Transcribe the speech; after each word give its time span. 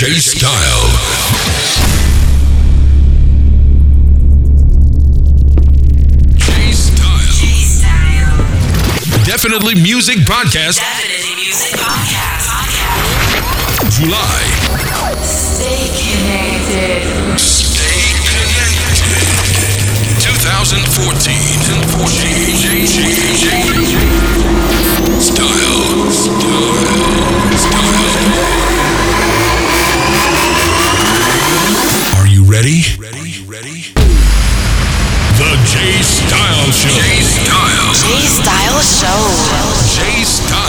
J 0.00 0.06
Style. 0.18 0.88
Definitely 9.26 9.74
Music 9.74 10.16
Podcast. 10.24 10.80
Definitely 10.80 11.36
Music 11.36 11.76
Podcast. 11.76 12.48
podcast. 12.48 14.00
July. 14.00 14.40
Stay 15.20 15.92
connected. 15.92 17.04
Stay 17.36 18.16
connected. 18.24 19.04
2014. 20.24 21.60
2014. 21.60 22.48
Style. 25.20 26.08
Style. 26.08 26.40
Style. 27.52 28.79
ready? 32.50 32.82
Ready? 32.98 33.44
Ready? 33.46 33.80
The 35.38 35.50
J 35.70 36.02
Style 36.02 36.72
Show. 36.72 36.90
J 36.90 37.22
Style. 37.22 37.94
Style 38.26 38.80
Show. 38.82 39.22
J 39.94 40.24
Style. 40.24 40.59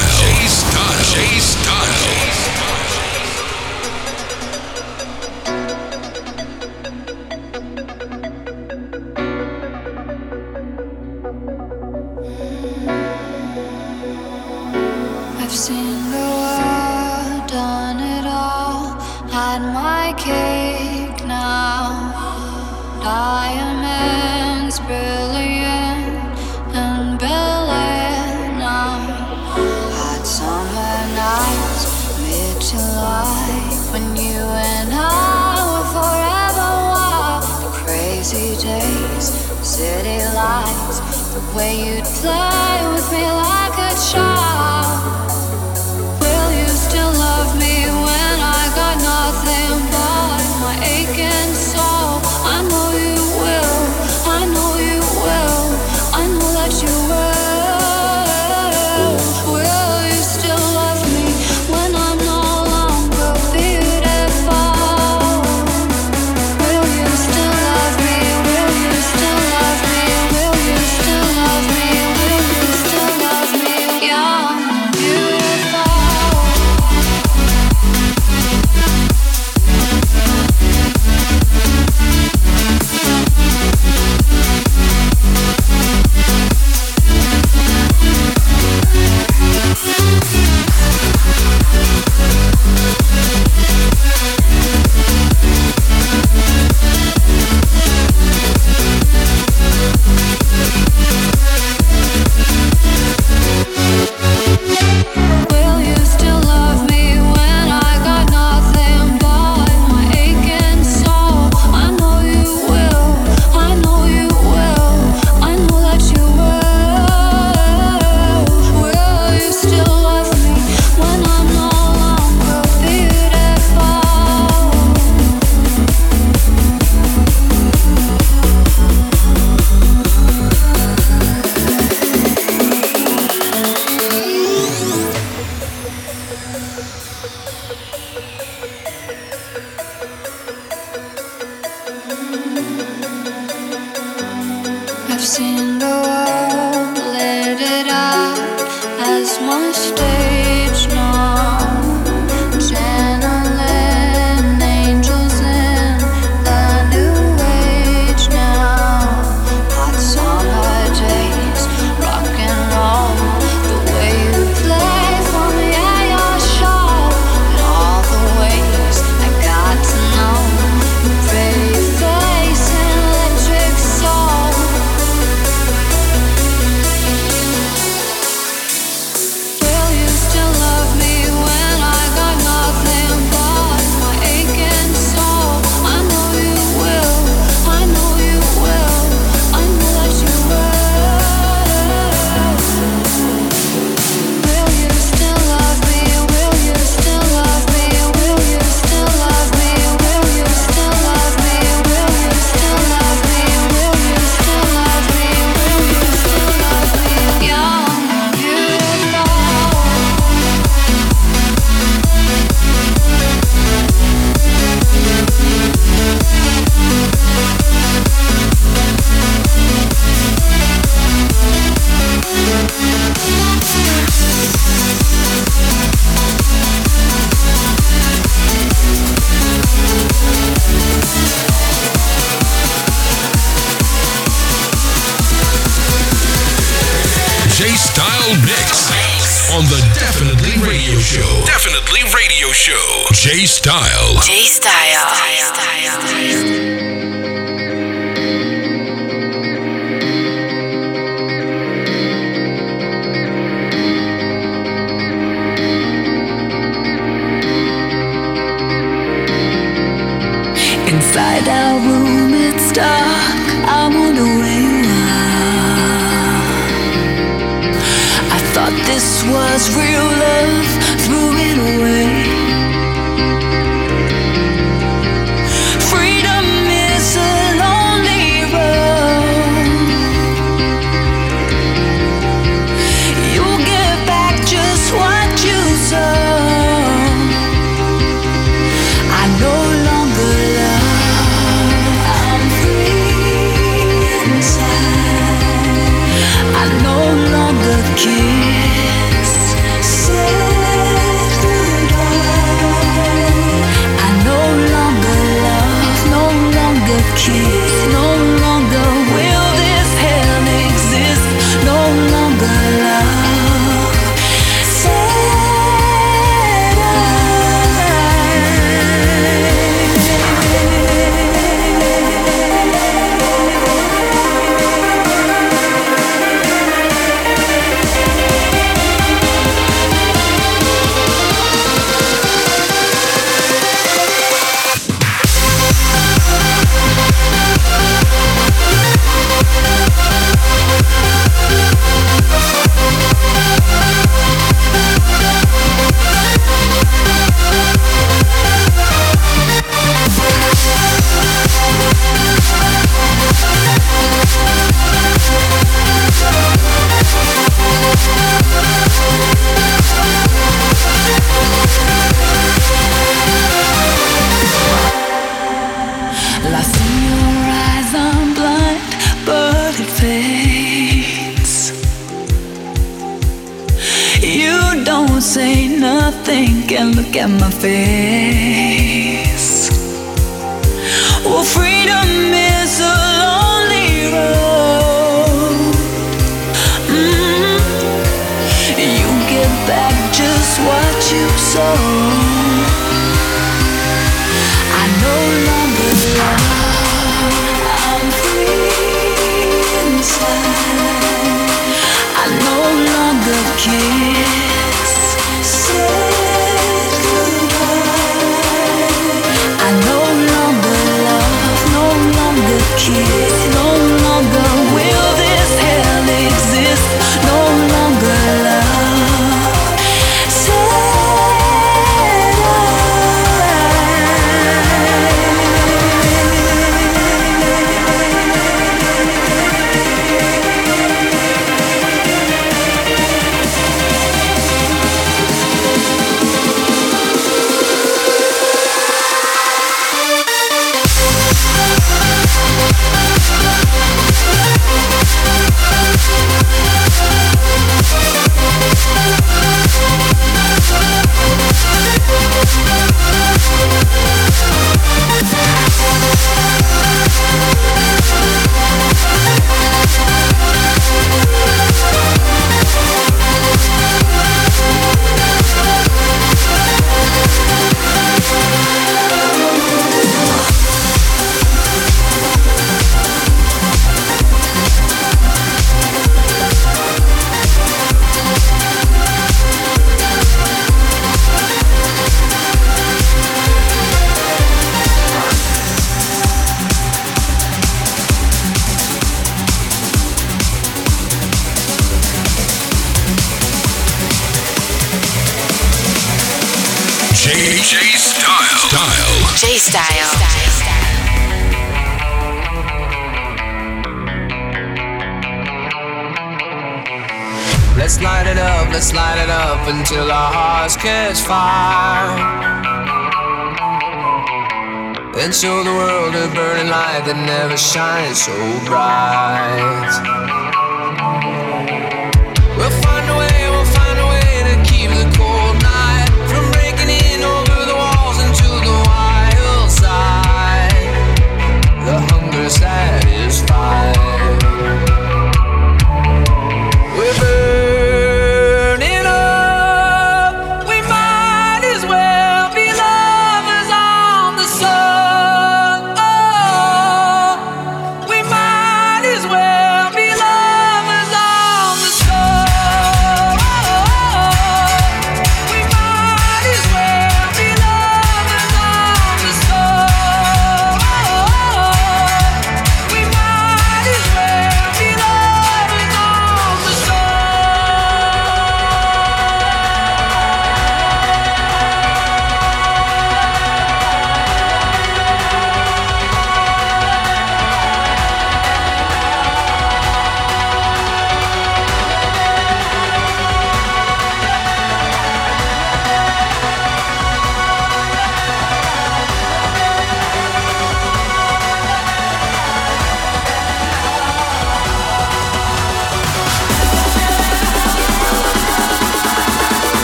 So 518.31 518.70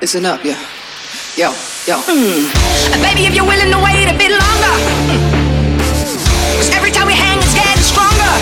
Listen 0.00 0.26
up, 0.26 0.44
yo. 0.44 0.54
Yo, 1.38 1.54
yo. 1.86 1.96
And 2.90 3.00
baby, 3.00 3.30
if 3.30 3.34
you're 3.34 3.46
willing 3.46 3.70
to 3.70 3.78
wait 3.78 4.10
a 4.10 4.16
bit 4.18 4.34
longer. 4.34 4.74
Hmm. 5.06 5.22
Cause 6.58 6.70
every 6.74 6.90
time 6.90 7.06
we 7.06 7.14
hang, 7.14 7.38
it's 7.38 7.54
getting 7.54 7.78
stronger. 7.80 8.34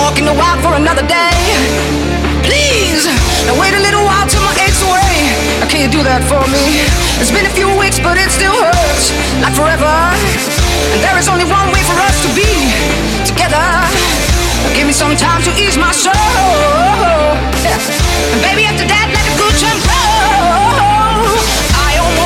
Walking 0.00 0.24
the 0.24 0.32
walk 0.34 0.58
for 0.64 0.74
another 0.74 1.04
day. 1.06 1.36
Please, 2.40 3.04
now 3.44 3.54
wait 3.60 3.76
a 3.76 3.82
little 3.84 4.02
while 4.04 4.26
till 4.26 4.42
my 4.42 4.56
aches 4.64 4.80
away. 4.80 5.28
Now, 5.60 5.68
can 5.68 5.84
you 5.84 5.92
do 5.92 6.02
that 6.02 6.24
for 6.24 6.40
me? 6.48 6.88
It's 7.20 7.30
been 7.30 7.46
a 7.46 7.54
few 7.54 7.68
weeks, 7.78 8.00
but 8.00 8.16
it 8.16 8.32
still 8.32 8.56
hurts. 8.56 9.12
Like 9.44 9.54
forever. 9.54 9.92
And 10.92 11.00
there 11.04 11.16
is 11.20 11.28
only 11.28 11.44
one 11.44 11.68
way 11.68 11.84
for 11.84 11.96
us 12.00 12.16
to 12.24 12.30
be 12.32 12.48
together. 13.28 13.60
Now, 13.60 14.72
give 14.72 14.88
me 14.88 14.96
some 14.96 15.14
time 15.20 15.44
to 15.44 15.52
ease 15.60 15.76
my 15.76 15.92
soul. 15.92 16.16
Yeah. 17.64 17.80
And 18.34 18.42
baby, 18.42 18.66
after 18.66 18.82
that, 18.88 19.06
let 19.14 19.24
the 19.30 19.33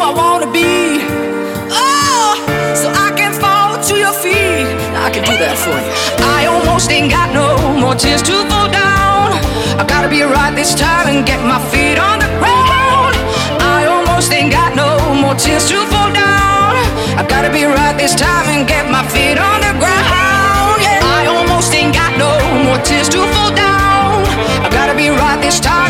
I 0.00 0.14
wanna 0.14 0.46
be. 0.52 1.02
Oh, 1.74 2.38
so 2.74 2.86
I 2.94 3.10
can 3.18 3.32
fall 3.34 3.74
to 3.82 3.94
your 3.98 4.14
feet. 4.14 4.70
I 4.94 5.10
can 5.10 5.26
do 5.26 5.34
that 5.34 5.58
for 5.58 5.74
you. 5.74 5.90
I 6.38 6.46
almost 6.46 6.90
ain't 6.90 7.10
got 7.10 7.34
no 7.34 7.58
more 7.74 7.94
tears 7.94 8.22
to 8.30 8.46
fall 8.46 8.70
down. 8.70 9.34
I 9.74 9.84
gotta 9.86 10.08
be 10.08 10.22
right 10.22 10.54
this 10.54 10.74
time 10.74 11.08
and 11.10 11.26
get 11.26 11.42
my 11.42 11.58
feet 11.74 11.98
on 11.98 12.22
the 12.22 12.30
ground. 12.38 13.14
I 13.58 13.90
almost 13.90 14.30
ain't 14.32 14.52
got 14.52 14.76
no 14.78 14.98
more 15.18 15.34
tears 15.34 15.66
to 15.70 15.82
fall 15.90 16.10
down. 16.14 16.78
I 17.18 17.26
gotta 17.26 17.50
be 17.50 17.64
right 17.64 17.96
this 17.98 18.14
time 18.14 18.46
and 18.54 18.68
get 18.68 18.86
my 18.86 19.02
feet 19.10 19.38
on 19.38 19.58
the 19.66 19.74
ground. 19.82 20.78
Yeah. 20.78 21.02
I 21.18 21.26
almost 21.26 21.74
ain't 21.74 21.94
got 21.94 22.14
no 22.14 22.30
more 22.62 22.78
tears 22.86 23.08
to 23.10 23.20
fall 23.34 23.50
down. 23.50 24.22
I 24.62 24.68
gotta 24.70 24.94
be 24.94 25.10
right 25.10 25.40
this 25.42 25.58
time 25.58 25.87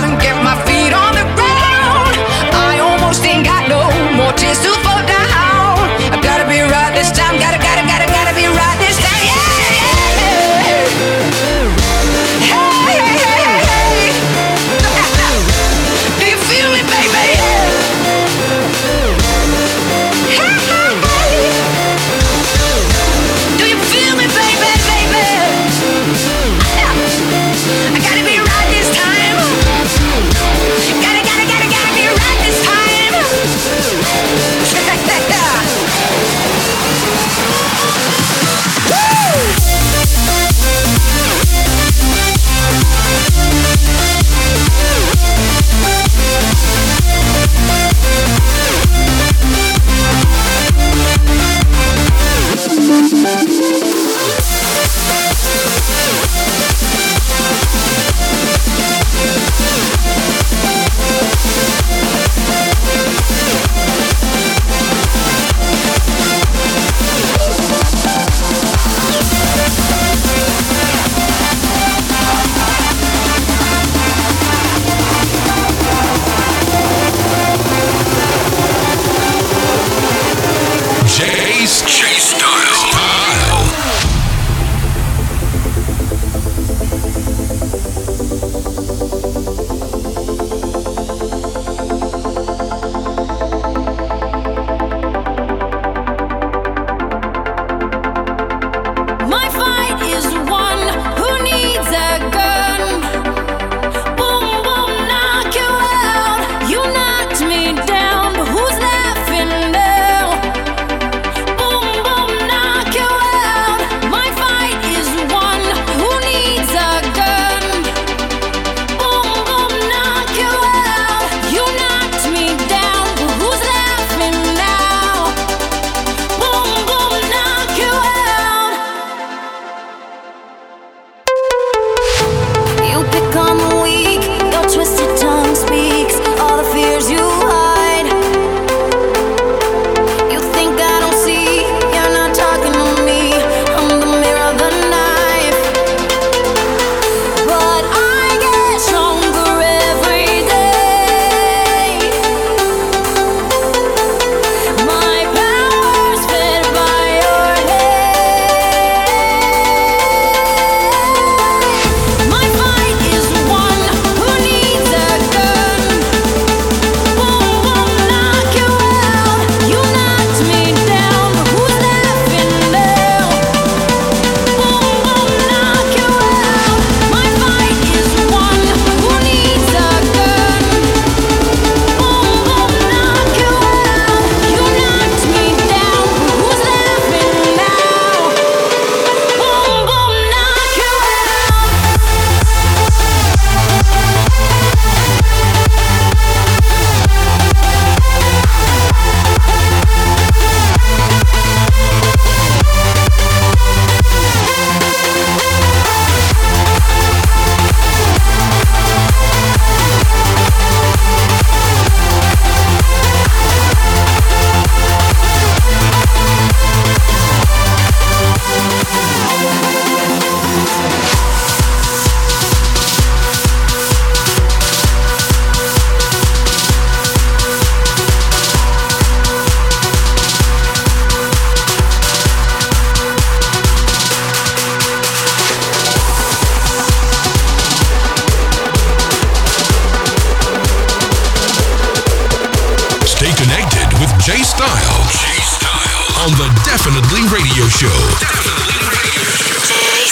Jay 244.29 244.43
Style. 244.43 245.09
Jay 245.09 245.41
Style. 245.41 246.27
On 246.27 246.31
the 246.37 246.53
Definitely 246.63 247.25
Radio 247.33 247.65
Show. 247.67 247.89
Definitely 248.21 248.77
Radio 248.85 249.25
Show. 249.25 249.65
Jay 249.65 250.05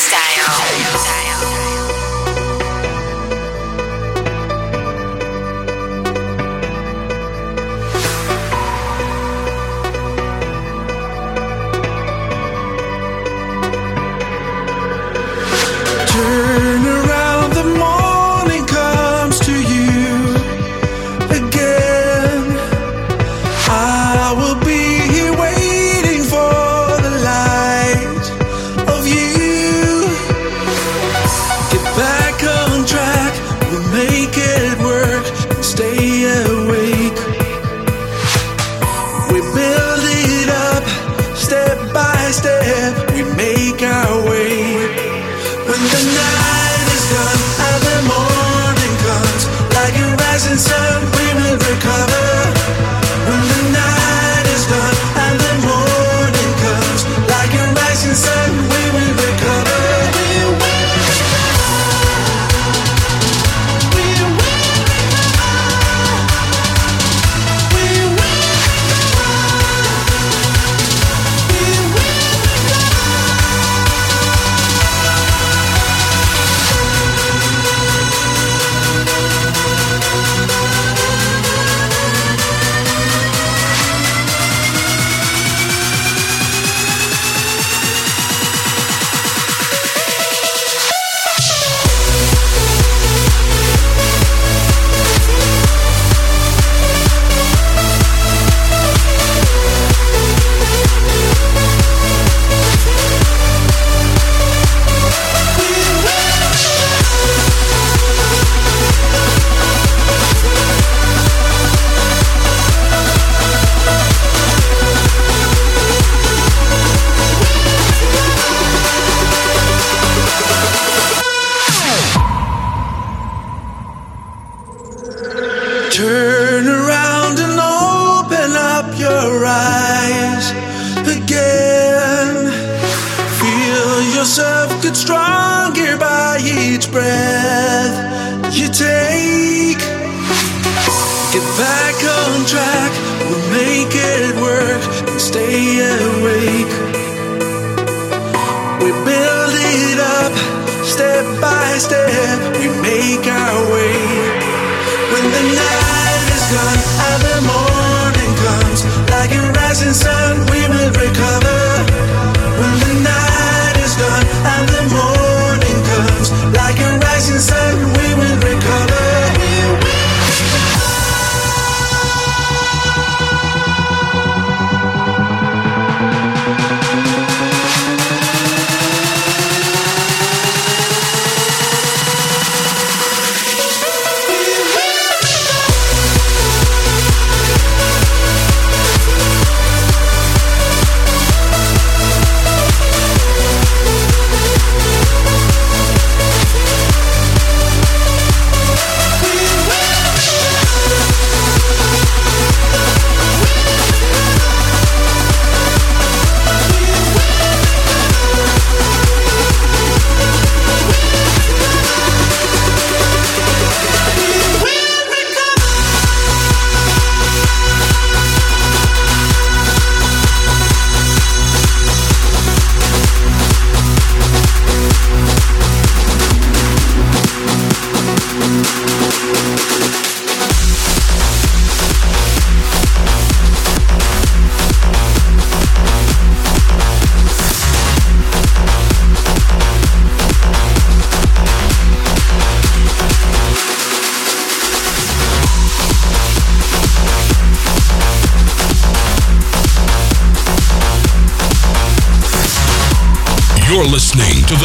Jay 0.57 2.05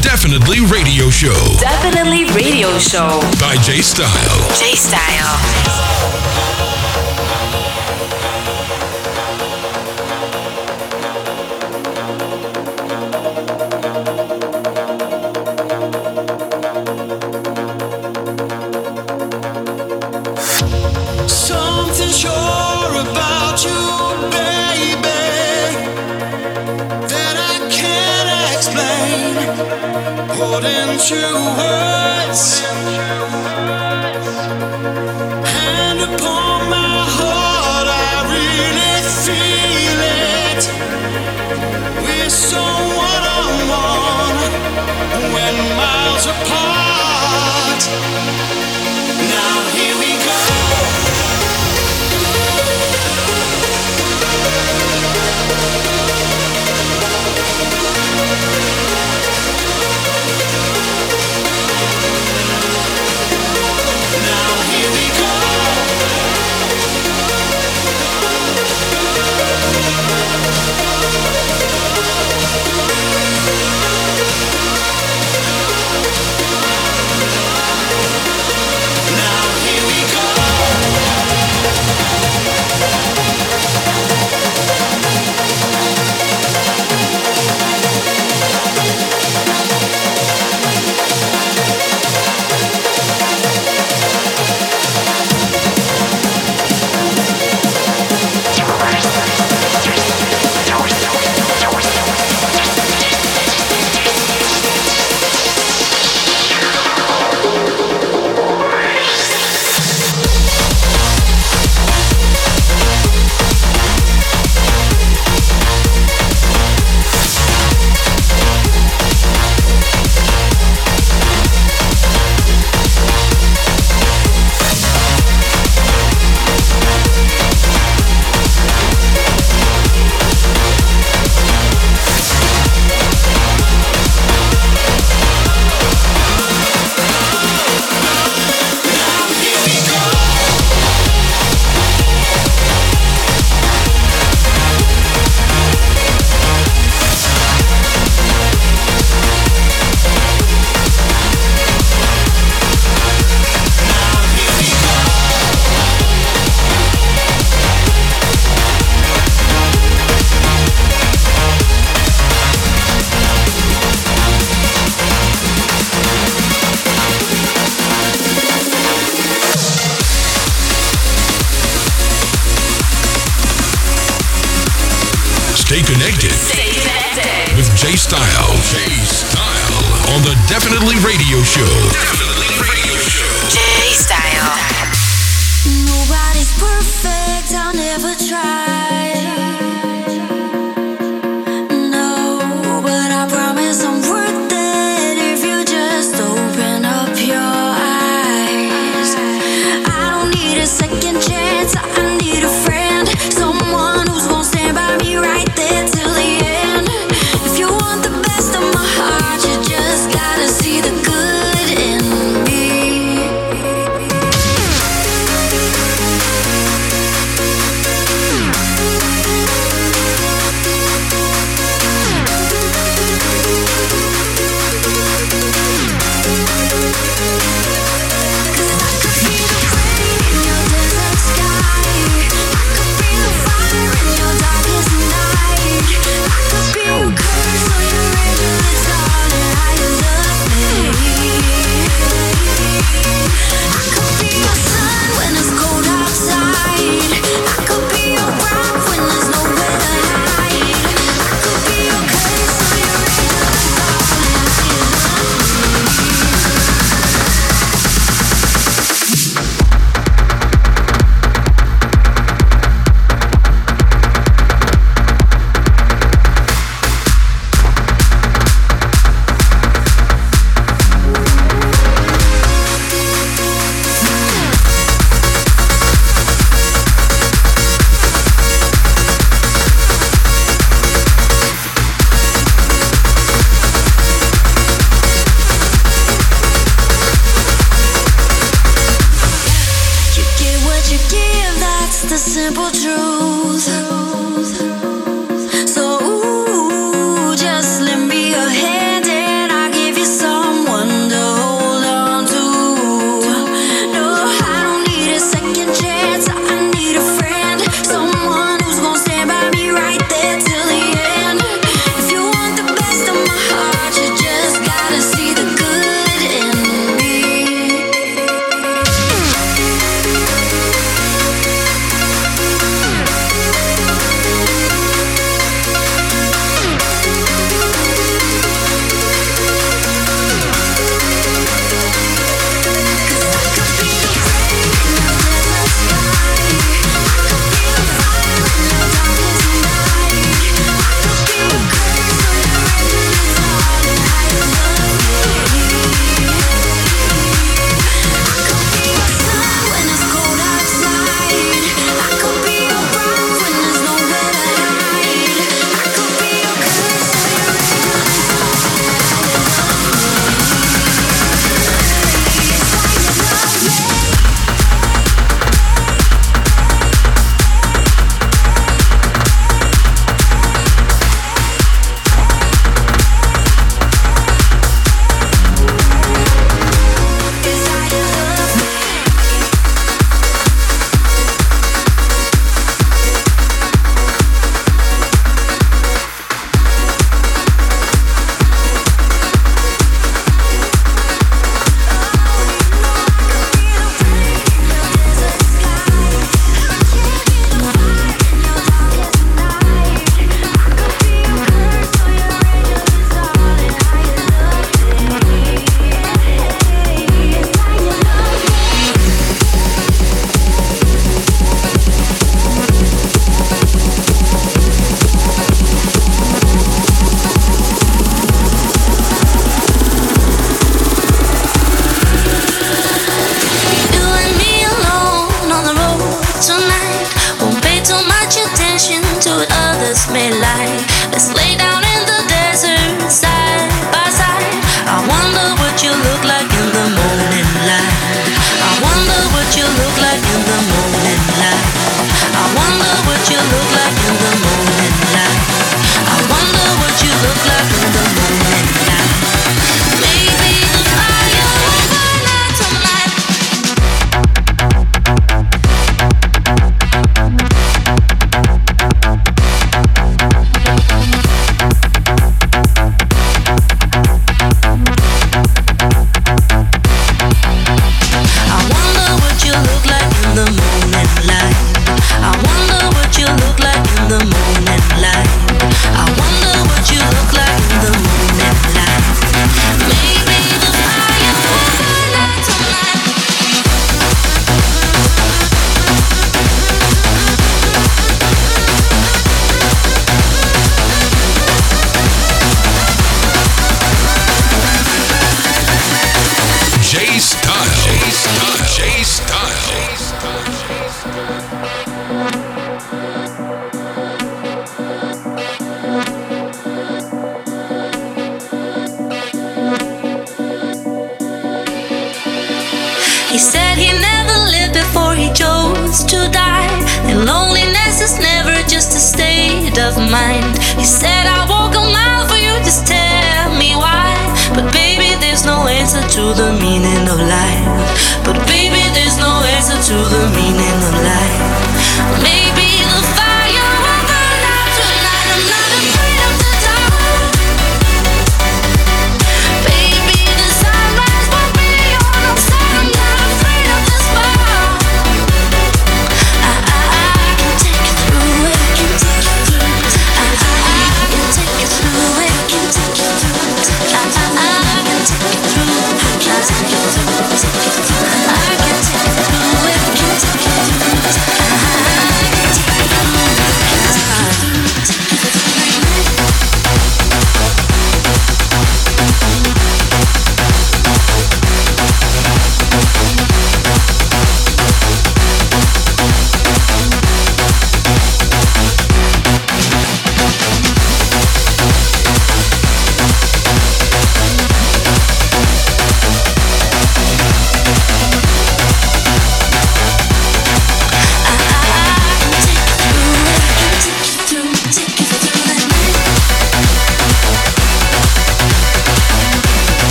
Definitely 0.00 0.60
Radio 0.66 1.08
Show. 1.10 1.56
Definitely 1.60 2.24
Radio 2.34 2.78
Show. 2.78 3.20
By 3.38 3.56
J 3.62 3.80
Style. 3.80 4.58
J 4.58 4.74
Style. 4.74 5.73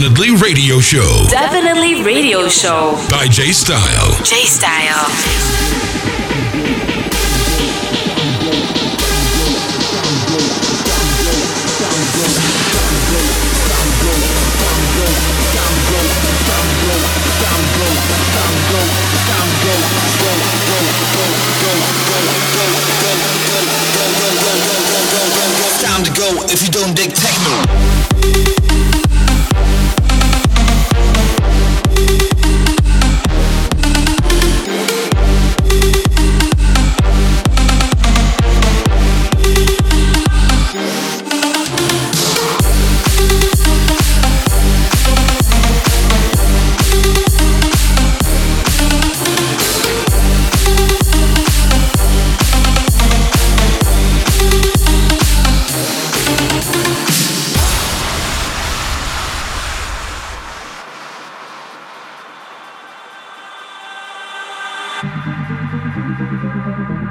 Definitely 0.00 0.30
Radio 0.30 0.80
Show. 0.80 1.26
Definitely 1.28 2.02
Radio 2.02 2.48
Show. 2.48 2.96
By 3.10 3.26
J 3.26 3.52
Style. 3.52 4.16
J 4.24 4.46
Style. 4.46 4.89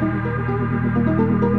Thank 0.01 0.25
you. 1.43 1.58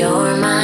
You're 0.00 0.34
my 0.38 0.59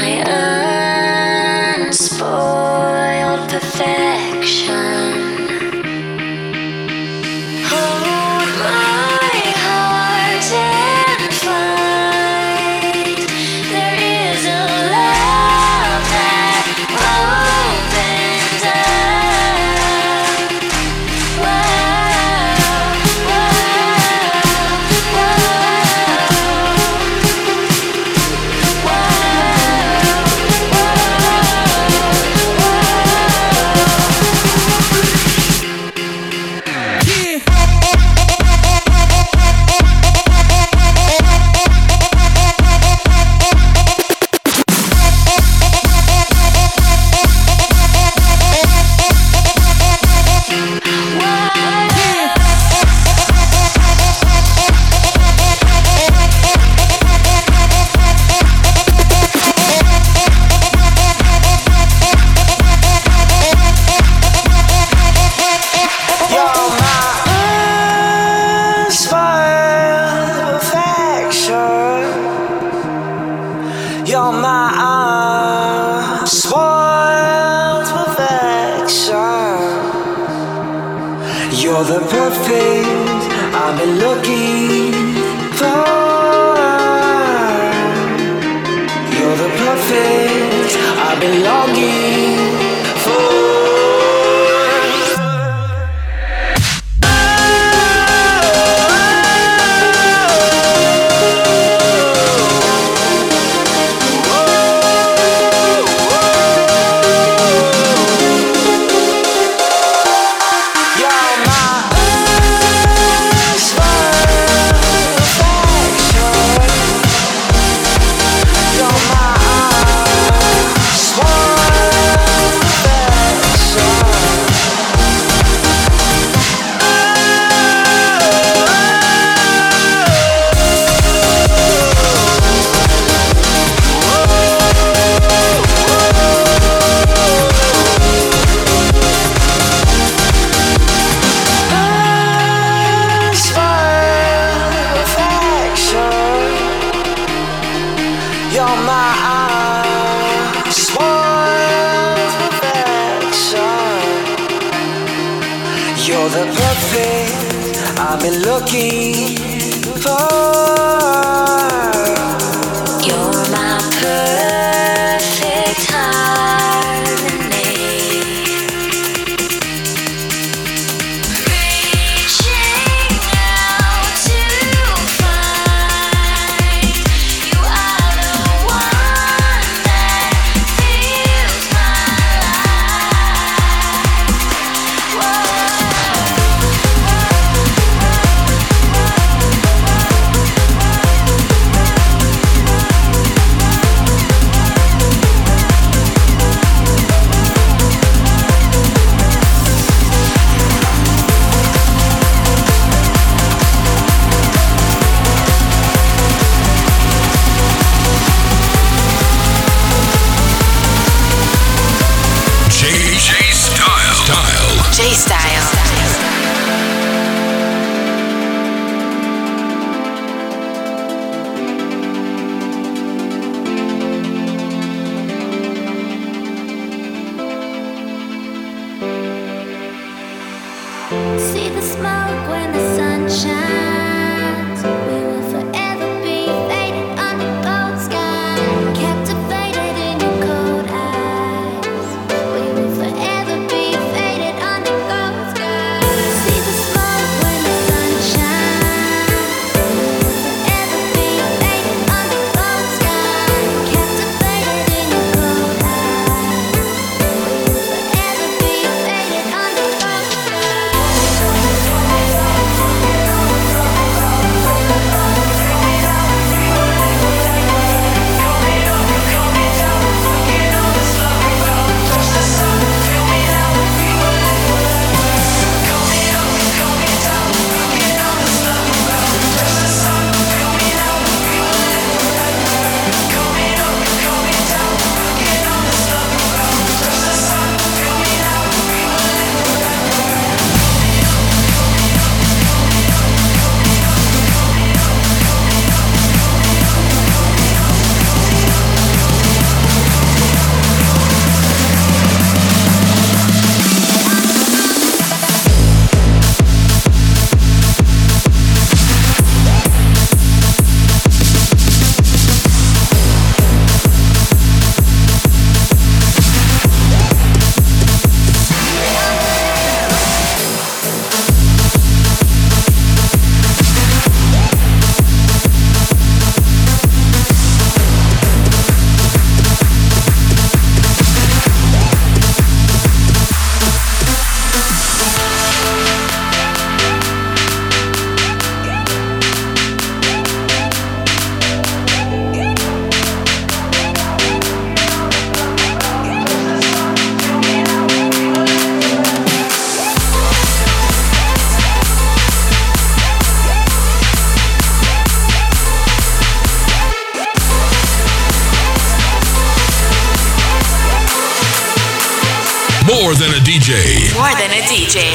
More 363.07 363.37
than 363.37 363.51
a 363.51 363.61
DJ. 363.63 364.35
More 364.35 364.51
than 364.59 364.73
a 364.73 364.83
DJ. 364.83 365.31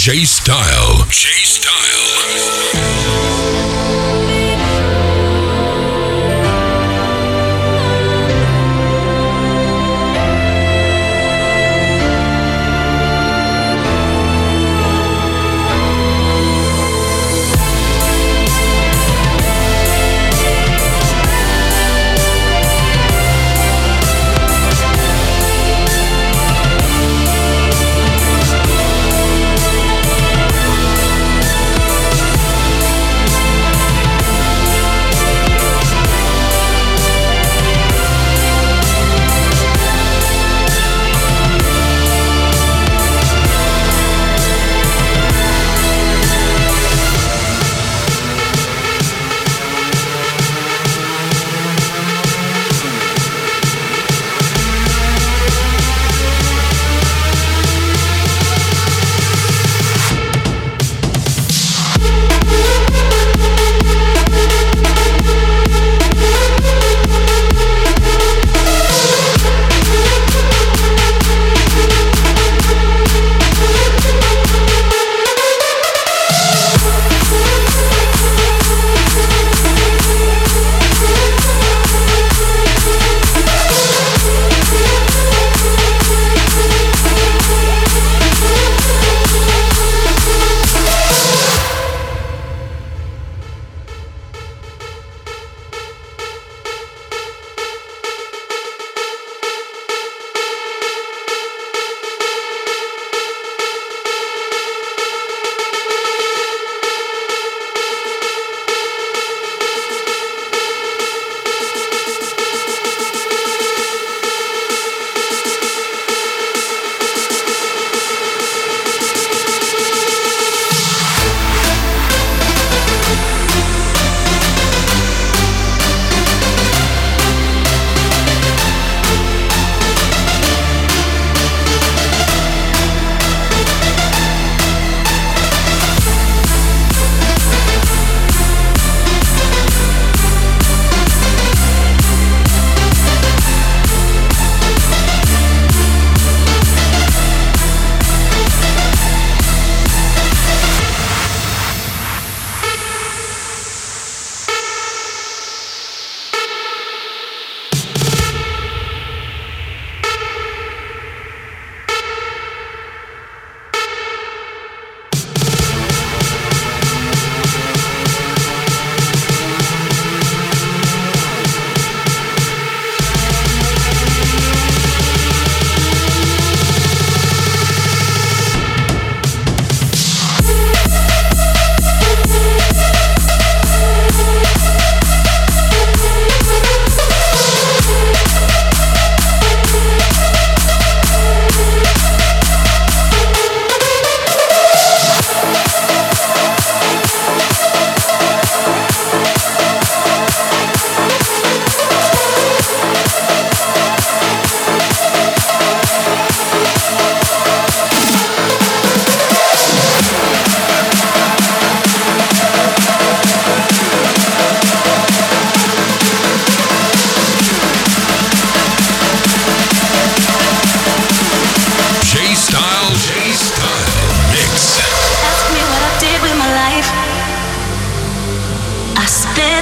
J 0.00 0.24
Style. 0.24 1.04
J 1.10 1.28
Style. 1.44 1.72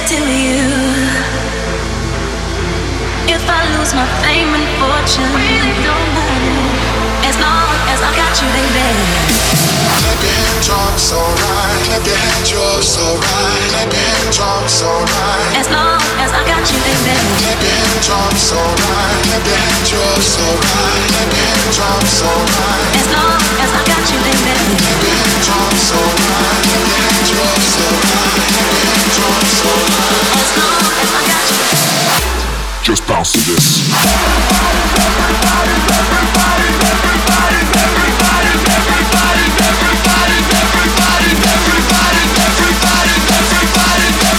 Spent 0.07 0.29
you. 0.29 0.61
If 3.27 3.43
I 3.47 3.77
lose 3.77 3.93
my 3.93 4.07
fame 4.21 4.53
and 4.53 4.67
fortune, 4.79 5.31
don't 5.83 6.09
matter. 6.15 7.27
As 7.27 7.35
long 7.39 7.75
as 7.89 8.01
I 8.01 8.15
got 8.15 8.41
you, 8.41 8.47
baby. 8.53 9.40
Clap 10.61 10.77
your 10.77 10.77
hands, 10.77 11.09
drums 11.09 11.11
alright. 11.17 11.85
Clap 11.89 12.05
your 12.05 12.17
hands, 12.21 12.51
yours 12.53 12.97
alright. 13.01 13.65
Clap 13.73 13.89
your 13.89 14.05
hands, 14.05 14.77
alright. 14.85 15.57
As 15.57 15.67
long 15.73 15.97
as 16.21 16.29
I 16.29 16.41
got 16.45 16.61
you, 16.69 16.77
baby. 16.85 17.17
Clap 17.41 17.57
your 17.65 17.73
hands, 17.81 18.53
alright. 18.53 19.25
Clap 19.25 19.41
your 19.41 19.57
hands, 19.57 19.89
yours 19.89 20.37
alright. 20.37 21.01
Clap 21.09 21.33
your 21.33 21.49
hands, 21.49 22.21
alright. 22.21 22.93
As 22.93 23.07
long 23.09 23.41
as 23.57 23.71
I 23.73 23.81
got 23.89 24.05
you, 24.05 24.19
baby. 24.21 24.53
Clap 24.77 25.01
your 25.01 25.17
hands, 25.49 25.89
alright. 25.97 26.61
Clap 26.69 26.85
your 26.85 27.01
hands, 27.01 27.29
yours 27.33 27.73
alright. 27.81 28.37
Clap 28.53 28.69
your 28.69 28.85
hands, 28.85 29.57
alright. 29.65 30.29
As 30.37 30.49
long 30.61 30.85
as 31.01 31.09
I 31.09 31.21
got 31.25 31.45
you. 31.49 31.90
Just 32.83 33.07
bounce 33.07 33.31
to 33.33 33.37
this. 33.37 33.91
Everybody 43.43 44.30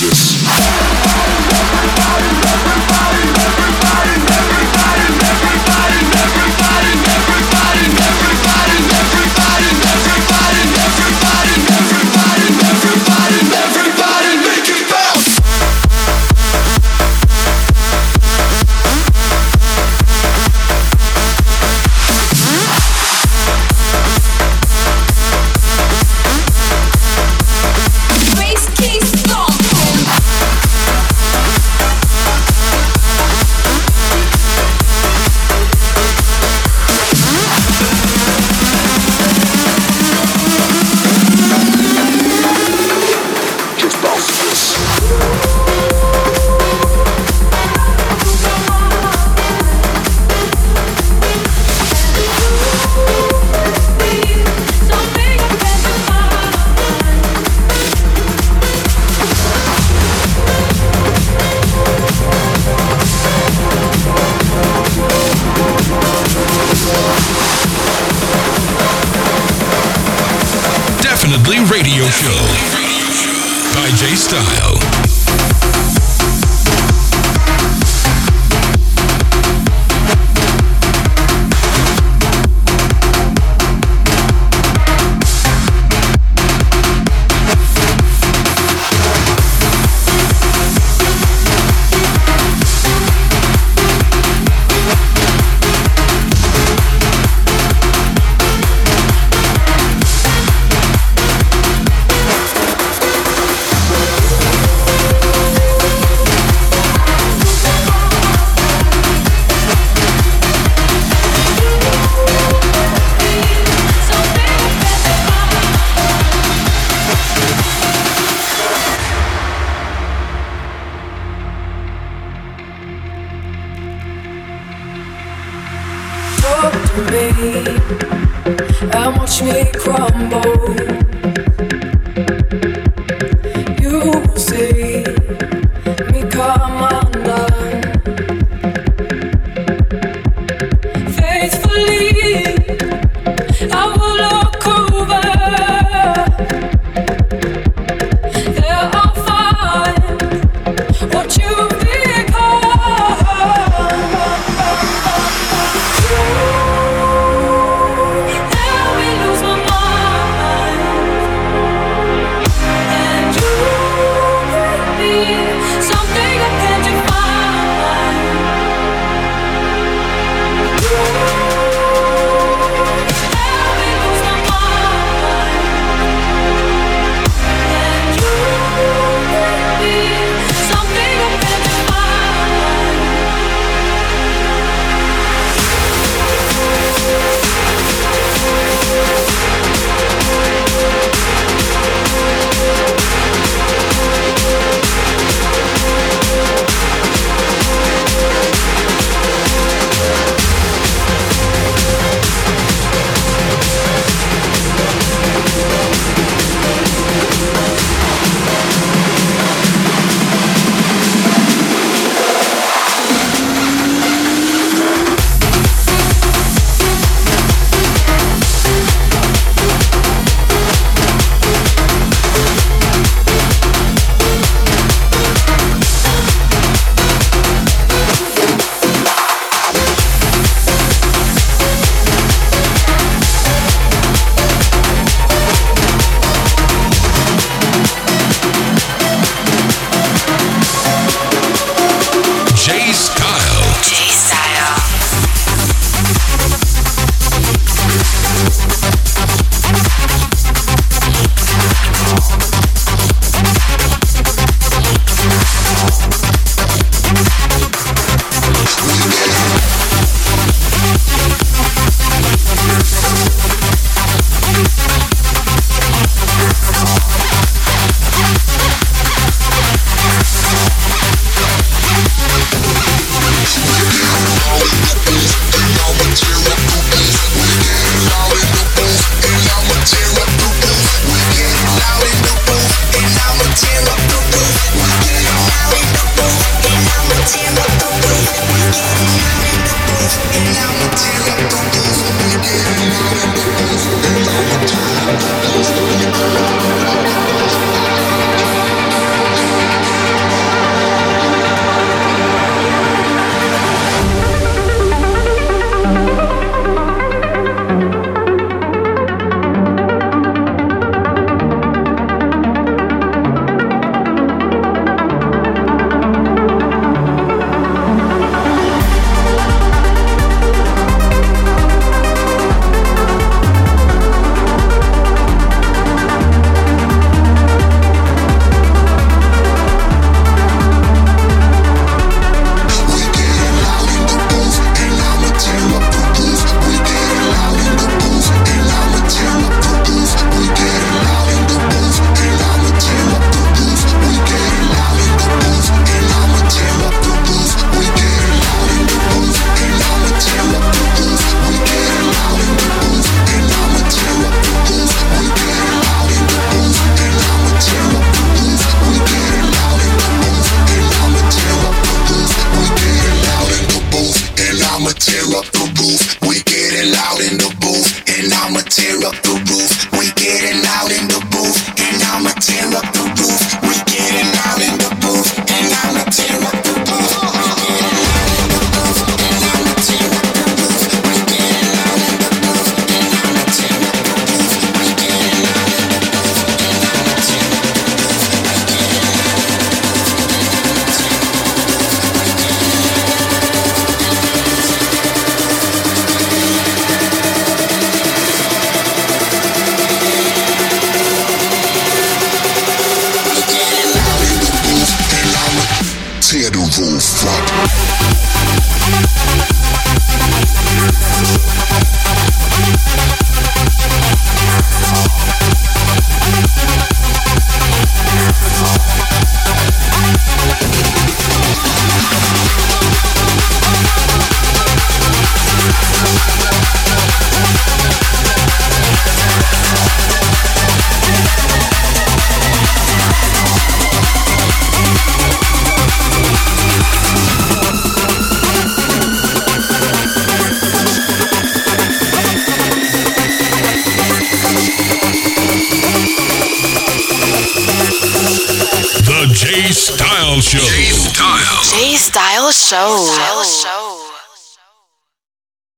Just 0.00 0.39